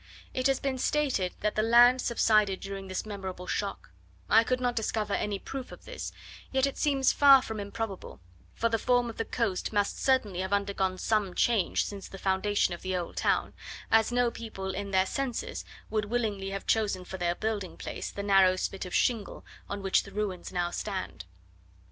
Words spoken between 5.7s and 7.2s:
of this; yet it seems